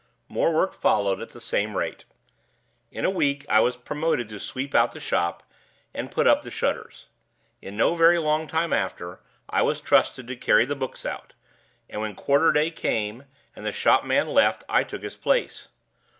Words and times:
More 0.27 0.51
work 0.51 0.73
followed 0.73 1.21
at 1.21 1.29
the 1.29 1.39
same 1.39 1.77
rate. 1.77 2.05
In 2.91 3.05
a 3.05 3.11
week 3.11 3.45
I 3.47 3.59
was 3.59 3.77
promoted 3.77 4.27
to 4.29 4.39
sweep 4.39 4.73
out 4.73 4.93
the 4.93 4.99
shop 4.99 5.43
and 5.93 6.09
put 6.09 6.25
up 6.25 6.41
the 6.41 6.49
shutters. 6.49 7.05
In 7.61 7.77
no 7.77 7.93
very 7.93 8.17
long 8.17 8.47
time 8.47 8.73
after, 8.73 9.19
I 9.47 9.61
was 9.61 9.79
trusted 9.79 10.25
to 10.25 10.35
carry 10.35 10.65
the 10.65 10.73
books 10.75 11.05
out; 11.05 11.33
and 11.87 12.01
when 12.01 12.15
quarter 12.15 12.51
day 12.51 12.71
came, 12.71 13.25
and 13.55 13.63
the 13.63 13.71
shop 13.71 14.03
man 14.03 14.27
left, 14.29 14.63
I 14.67 14.83
took 14.83 15.03
his 15.03 15.17
place. 15.17 15.67